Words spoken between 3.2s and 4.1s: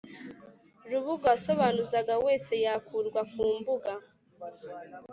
kumbuga